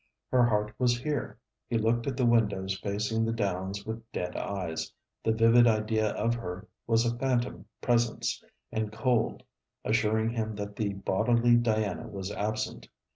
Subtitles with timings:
[0.31, 1.37] Her heart was here.
[1.67, 4.91] He looked at the windows facing the Downs with dead eyes.
[5.23, 9.43] The vivid idea of her was a phantom presence, and cold,
[9.85, 12.87] assuring him that the bodily Diana was absent.